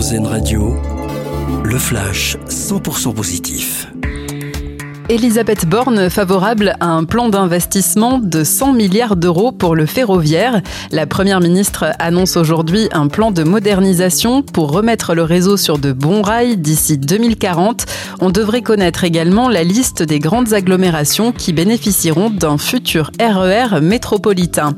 [0.00, 0.74] Radio,
[1.62, 3.86] le flash 100% positif.
[5.10, 10.62] Elisabeth Borne favorable à un plan d'investissement de 100 milliards d'euros pour le ferroviaire.
[10.90, 15.92] La première ministre annonce aujourd'hui un plan de modernisation pour remettre le réseau sur de
[15.92, 17.84] bons rails d'ici 2040.
[18.20, 23.80] On devrait connaître également la liste des grandes agglomérations qui bénéficieront d'un futur RER e
[23.80, 24.76] métropolitain.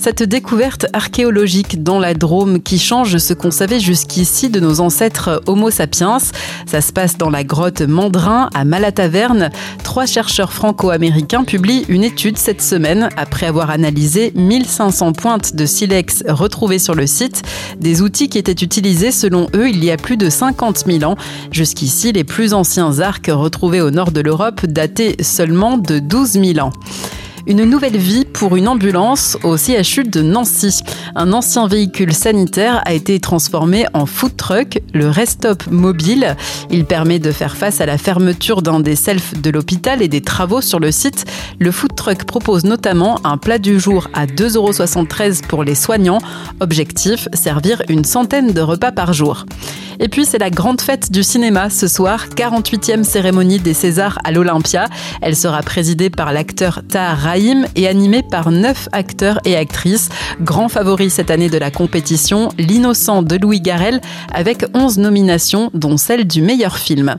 [0.00, 5.42] Cette découverte archéologique dans la Drôme qui change ce qu'on savait jusqu'ici de nos ancêtres
[5.46, 6.18] Homo sapiens.
[6.66, 9.50] Ça se passe dans la grotte Mandrin à Malataverne.
[9.82, 16.22] Trois chercheurs franco-américains publient une étude cette semaine après avoir analysé 1500 pointes de silex
[16.28, 17.42] retrouvées sur le site.
[17.80, 21.16] Des outils qui étaient utilisés selon eux il y a plus de 50 000 ans.
[21.50, 26.58] Jusqu'ici, les plus anciens arcs retrouvés au nord de l'Europe dataient seulement de 12 000
[26.60, 26.72] ans.
[27.48, 30.82] Une nouvelle vie pour une ambulance au CHU de Nancy.
[31.14, 36.36] Un ancien véhicule sanitaire a été transformé en food truck, le Restop mobile.
[36.70, 40.20] Il permet de faire face à la fermeture d'un des selfs de l'hôpital et des
[40.20, 41.24] travaux sur le site.
[41.58, 46.18] Le food truck propose notamment un plat du jour à 2,73 euros pour les soignants.
[46.60, 49.46] Objectif, servir une centaine de repas par jour.
[50.00, 54.30] Et puis c'est la grande fête du cinéma ce soir, 48e cérémonie des Césars à
[54.30, 54.86] l'Olympia.
[55.22, 60.08] Elle sera présidée par l'acteur Tahar Rahim et animée par neuf acteurs et actrices.
[60.40, 64.00] Grand favori cette année de la compétition, L'innocent de Louis Garrel
[64.34, 67.14] avec 11 nominations dont celle du meilleur film.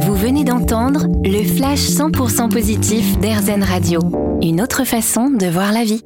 [0.00, 4.00] Vous venez d'entendre le flash 100% positif d'Airzen Radio.
[4.40, 6.02] Une autre façon de voir la vie.